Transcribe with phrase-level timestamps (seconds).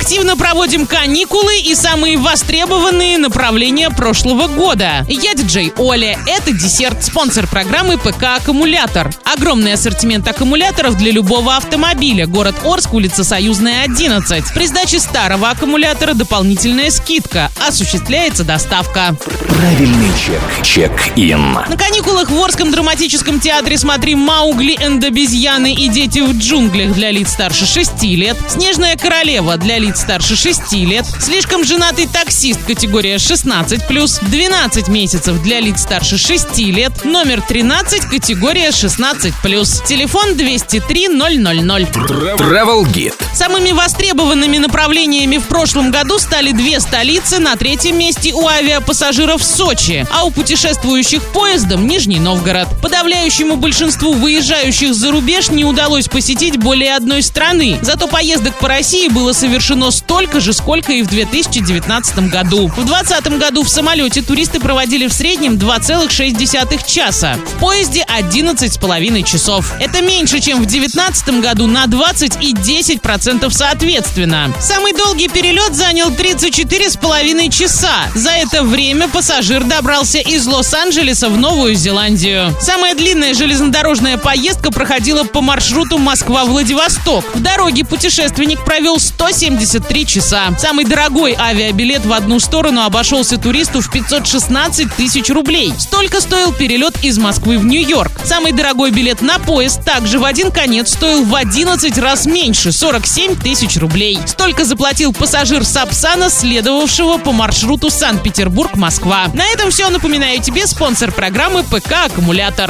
[0.00, 5.04] Активно проводим каникулы и самые востребованные направления прошлого года.
[5.08, 6.16] Я диджей Оля.
[6.28, 9.10] Это десерт, спонсор программы ПК «Аккумулятор».
[9.24, 12.28] Огромный ассортимент аккумуляторов для любого автомобиля.
[12.28, 14.54] Город Орск, улица Союзная, 11.
[14.54, 17.50] При сдаче старого аккумулятора дополнительная скидка.
[17.66, 19.16] Осуществляется доставка.
[19.48, 20.40] Правильный чек.
[20.64, 21.54] Чек-ин.
[21.54, 27.10] На каникулах в Орском драматическом театре смотри «Маугли энд обезьяны и дети в джунглях» для
[27.10, 33.16] лиц старше 6 лет, «Снежная королева» для лиц старше 6 лет, «Слишком женатый таксист» категория
[33.16, 41.18] 16+, 12 месяцев для лиц старше 6 лет, номер 13 категория 16+, телефон 203 000.
[42.36, 43.14] Travel Guide.
[43.34, 50.06] Самыми востребованными направлениями в прошлом году стали две столицы, на третьем месте у авиапассажиров Сочи,
[50.10, 52.68] а у путешествующих поездом Нижний Новгород.
[52.82, 59.08] Подавляющему большинству выезжающих за рубеж не удалось посетить более одной страны, зато поездок по России
[59.08, 62.68] было совершено столько же, сколько и в 2019 году.
[62.68, 69.72] В 2020 году в самолете туристы проводили в среднем 2,6 часа, в поезде 11,5 часов.
[69.80, 74.52] Это меньше, чем в 2019 году на 20 и 10 процентов соответственно.
[74.60, 78.08] Самый долгий перелет занял 34,5 часа.
[78.14, 82.54] За это время пассажир добрался из Лос-Анджелеса в Новую Зеландию.
[82.60, 87.24] Самая длинная железнодорожная поездка проходила по маршруту Москва-Владивосток.
[87.34, 88.98] В дороге путешественник провел
[89.68, 90.54] 173 часа.
[90.58, 95.74] Самый дорогой авиабилет в одну сторону обошелся туристу в 516 тысяч рублей.
[95.78, 98.12] Столько стоил перелет из Москвы в Нью-Йорк.
[98.24, 103.36] Самый дорогой билет на поезд также в один конец стоил в 11 раз меньше– 47
[103.36, 104.18] тысяч рублей.
[104.26, 109.26] Столько заплатил пассажир Сапсана, следовавшего по маршруту Санкт-Петербург-Москва.
[109.34, 109.90] На этом все.
[109.90, 112.66] Напоминаю тебе спонсор программы ПК «Аккумулятор».